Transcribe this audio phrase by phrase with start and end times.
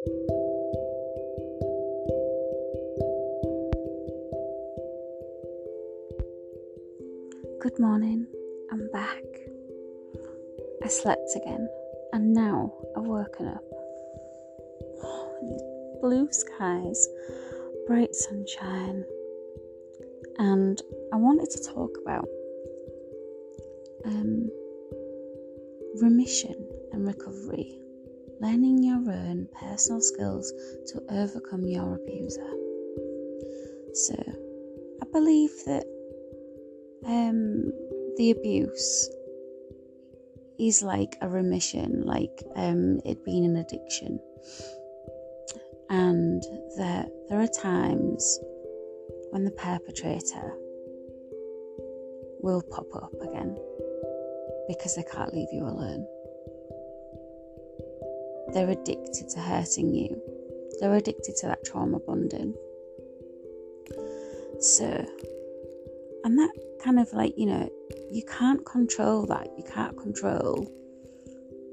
[0.00, 0.08] Good
[7.78, 8.26] morning,
[8.72, 9.22] I'm back.
[10.82, 11.68] I slept again,
[12.14, 13.62] and now I've woken up.
[16.00, 17.06] Blue skies,
[17.86, 19.04] bright sunshine,
[20.38, 20.80] and
[21.12, 22.26] I wanted to talk about
[24.06, 24.48] um,
[26.00, 26.54] remission
[26.92, 27.79] and recovery,
[28.40, 30.52] learning your own personal skills
[30.86, 32.50] to overcome your abuser.
[33.92, 34.14] So,
[35.02, 35.84] I believe that
[37.06, 37.72] um,
[38.16, 39.10] the abuse
[40.58, 44.18] is like a remission, like um, it being an addiction,
[45.88, 46.42] and
[46.76, 48.38] that there are times
[49.30, 50.54] when the perpetrator
[52.42, 53.56] will pop up again
[54.68, 56.06] because they can't leave you alone.
[58.52, 60.20] They're addicted to hurting you.
[60.80, 62.54] They're addicted to that trauma bonding.
[64.60, 64.86] So,
[66.24, 66.52] and that
[66.82, 67.70] kind of like, you know,
[68.10, 69.48] you can't control that.
[69.56, 70.70] You can't control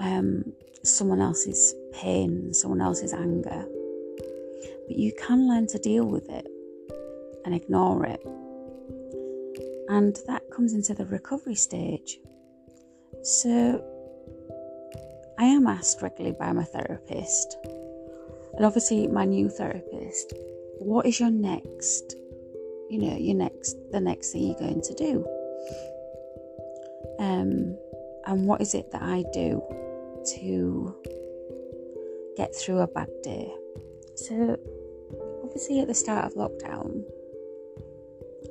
[0.00, 3.66] um, someone else's pain, someone else's anger.
[4.86, 6.46] But you can learn to deal with it
[7.44, 8.20] and ignore it.
[9.88, 12.18] And that comes into the recovery stage.
[13.22, 13.82] So,
[15.38, 17.56] I am asked regularly by my therapist,
[18.56, 20.32] and obviously my new therapist,
[20.78, 22.14] what is your next,
[22.88, 25.26] you know, your next, the next thing you're going to do?
[27.18, 27.76] Um,
[28.26, 29.62] and what is it that I do
[30.36, 30.94] to
[32.36, 33.52] get through a bad day?
[34.14, 34.56] So,
[35.42, 37.02] obviously, at the start of lockdown,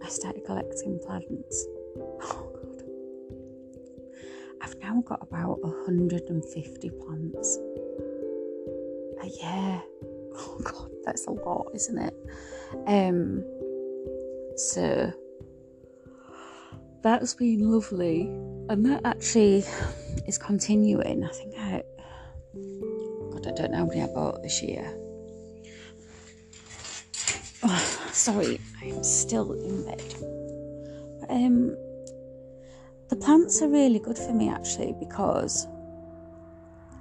[0.04, 1.68] I started collecting plants.
[4.64, 7.60] I've now got about 150 plants.
[9.22, 9.82] Uh, yeah.
[10.36, 12.16] Oh god, that's a lot, isn't it?
[12.88, 13.44] Um
[14.56, 15.14] so
[17.04, 18.22] that's been lovely.
[18.70, 19.64] And that actually
[20.28, 21.24] is continuing.
[21.24, 21.84] I think I
[23.32, 24.92] God, I don't know how many I bought this year.
[27.62, 30.16] Oh, sorry, I'm still in bed.
[31.30, 31.78] Um,
[33.14, 35.68] the plants are really good for me actually because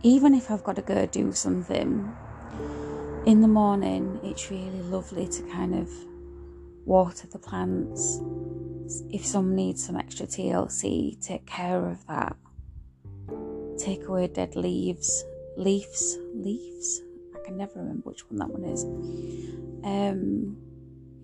[0.02, 2.14] even if I've got to go do something
[3.24, 5.88] in the morning, it's really lovely to kind of
[6.84, 8.20] water the plants.
[9.08, 12.36] If someone needs some extra TLC, take care of that.
[13.78, 15.24] Take away dead leaves,
[15.56, 17.00] leaves, leaves.
[17.34, 18.84] I can never remember which one that one is.
[19.82, 20.58] Um,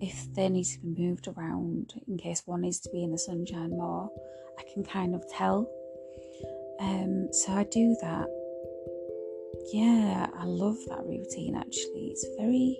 [0.01, 3.17] if they need to be moved around in case one needs to be in the
[3.17, 4.09] sunshine more,
[4.57, 5.69] I can kind of tell.
[6.79, 8.27] Um, so I do that.
[9.73, 12.11] Yeah, I love that routine actually.
[12.11, 12.79] It's very,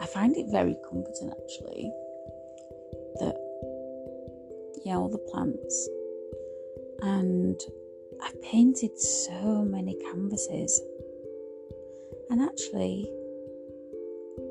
[0.00, 1.90] I find it very comforting actually
[3.20, 3.36] that,
[4.84, 5.88] yeah, all the plants.
[7.00, 7.58] And
[8.22, 10.80] I've painted so many canvases.
[12.30, 13.10] And actually,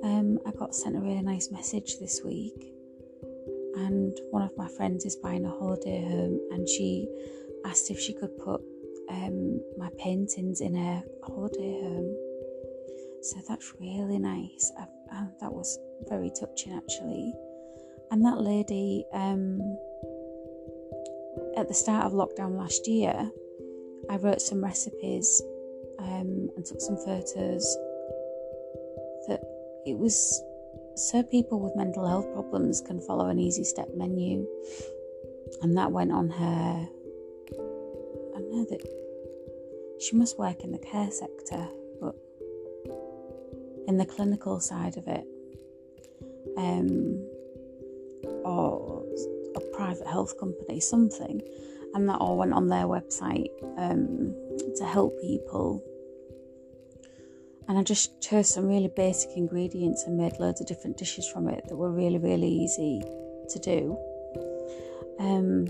[0.03, 2.74] um, I got sent a really nice message this week,
[3.75, 7.08] and one of my friends is buying a holiday home, and she
[7.66, 8.62] asked if she could put
[9.09, 12.16] um, my paintings in her holiday home.
[13.22, 14.72] So that's really nice.
[14.80, 17.34] I, I, that was very touching actually.
[18.12, 19.59] And that lady, um,
[21.57, 23.30] at the start of lockdown last year,
[24.09, 25.41] I wrote some recipes
[26.00, 27.78] um, and took some photos
[29.88, 30.44] it was
[30.96, 34.46] so people with mental health problems can follow an easy step menu.
[35.62, 36.88] And that went on her.
[38.36, 38.86] I know that
[40.02, 41.68] she must work in the care sector,
[42.02, 42.16] but
[43.88, 45.25] in the clinical side of it,
[46.58, 47.25] um,
[48.44, 49.06] or
[49.56, 51.42] a private health company, something,
[51.94, 54.36] and that all went on their website um,
[54.75, 55.81] to help people
[57.68, 61.50] and I just chose some really basic ingredients and made loads of different dishes from
[61.50, 63.02] it that were really, really easy
[63.50, 63.98] to do.
[65.19, 65.68] Um,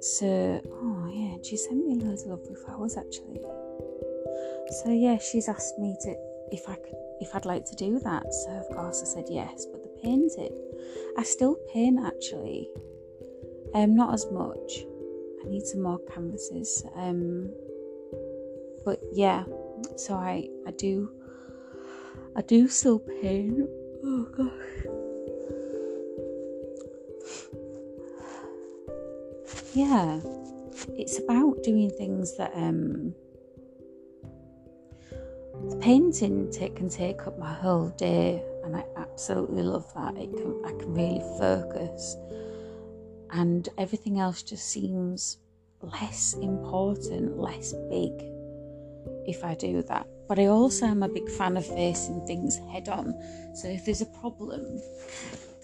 [0.00, 3.40] so, oh yeah, she sent me loads of lovely flowers actually.
[4.82, 6.16] So yeah, she's asked me to
[6.52, 8.32] if I could if I'd like to do that.
[8.32, 9.66] So of course I said yes.
[9.70, 10.56] But the painting,
[11.18, 12.68] I still paint actually.
[13.74, 14.84] Um, not as much.
[15.44, 16.84] I need some more canvases.
[16.96, 17.50] Um,
[18.84, 19.44] but yeah,
[19.96, 21.12] so I I do
[22.36, 23.66] I do still pain.
[24.04, 24.50] Oh gosh.
[29.74, 30.20] Yeah,
[30.96, 33.14] it's about doing things that um
[35.68, 40.16] the painting can take up my whole day, and I absolutely love that.
[40.16, 42.16] It can, I can really focus,
[43.30, 45.38] and everything else just seems
[45.82, 48.12] less important, less big
[49.26, 50.06] if I do that.
[50.30, 53.20] But I also am a big fan of facing things head on.
[53.56, 54.80] So if there's a problem,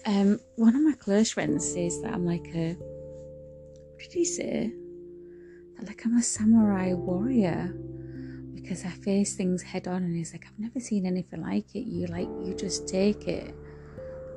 [0.05, 4.73] um, one of my close friends says that I'm like a, what did he say?
[5.77, 7.73] That Like I'm a samurai warrior
[8.55, 11.87] because I face things head on, and he's like, I've never seen anything like it.
[11.87, 13.55] You like, you just take it,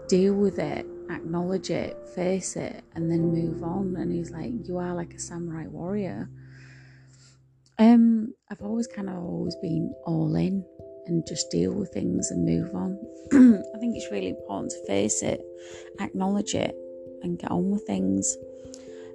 [0.09, 3.97] deal with it, acknowledge it, face it, and then move on.
[3.97, 6.31] And he's like, You are like a samurai warrior.
[7.81, 10.63] Um, I've always kind of always been all in
[11.07, 12.99] and just deal with things and move on.
[13.75, 15.41] I think it's really important to face it,
[15.99, 16.77] acknowledge it,
[17.23, 18.37] and get on with things.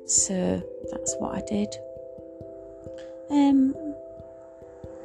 [0.07, 1.75] So that's what I did.
[3.29, 3.75] Um,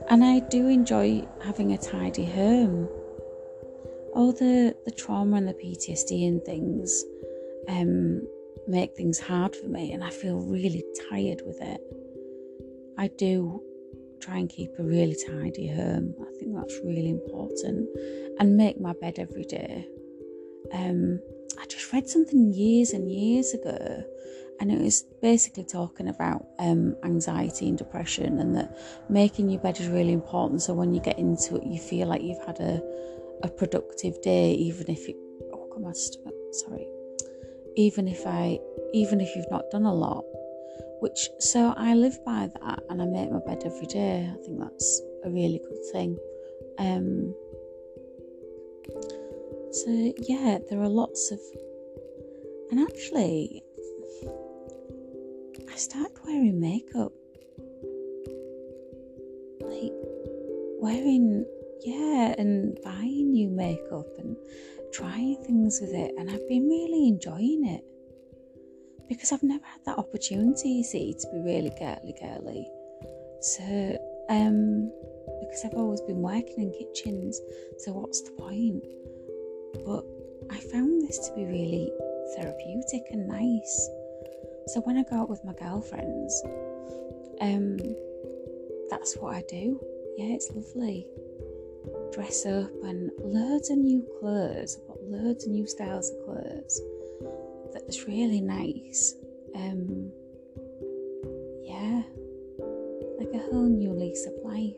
[0.09, 2.89] and I do enjoy having a tidy home.
[4.15, 7.05] All the, the trauma and the PTSD and things
[7.69, 8.27] um,
[8.67, 11.81] make things hard for me, and I feel really tired with it.
[12.99, 13.63] I do
[14.21, 16.15] try and keep a really tidy home.
[16.21, 17.89] I think that's really important,
[18.39, 19.87] and make my bed every day.
[20.73, 21.21] Um,
[21.59, 24.05] I just read something years and years ago,
[24.61, 28.79] and it was basically talking about um, anxiety and depression, and that
[29.09, 30.63] making your bed is really important.
[30.63, 32.81] So when you get into it, you feel like you've had a
[33.43, 35.17] a productive day, even if it.
[35.53, 36.87] Oh, come on, sorry.
[37.77, 38.59] Even if I,
[38.93, 40.25] even if you've not done a lot,
[41.01, 44.31] which so I live by that and I make my bed every day.
[44.31, 46.19] I think that's a really good thing.
[46.79, 47.35] Um,
[49.73, 51.41] so yeah, there are lots of,
[52.71, 53.63] and actually,
[55.71, 57.13] I started wearing makeup,
[59.61, 59.93] like
[60.81, 61.47] wearing
[61.83, 64.37] yeah, and buying new makeup and
[64.93, 67.85] trying things with it, and I've been really enjoying it
[69.11, 72.71] because I've never had that opportunity, you see, to be really girly girly.
[73.41, 73.99] So,
[74.31, 74.93] um,
[75.41, 77.41] because I've always been working in kitchens,
[77.79, 78.85] so what's the point?
[79.85, 80.05] But
[80.55, 81.91] I found this to be really
[82.37, 83.91] therapeutic and nice.
[84.69, 86.43] So when I go out with my girlfriends,
[87.41, 87.79] um,
[88.91, 89.81] that's what I do.
[90.19, 91.09] Yeah, it's lovely.
[92.13, 94.79] Dress up and loads of new clothes.
[94.81, 96.81] I've got loads of new styles of clothes
[97.73, 99.15] that's really nice.
[99.55, 100.11] Um,
[101.65, 102.03] yeah,
[103.19, 104.75] like a whole new lease of life.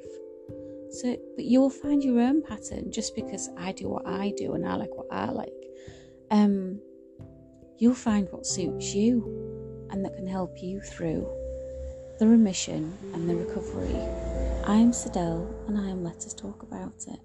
[0.91, 4.67] So, but you'll find your own pattern just because I do what I do and
[4.67, 5.53] I like what I like.
[6.31, 6.81] Um,
[7.79, 11.27] you'll find what suits you and that can help you through
[12.19, 13.97] the remission and the recovery.
[14.65, 17.21] I'm Sidel and I am Let Us Talk About It.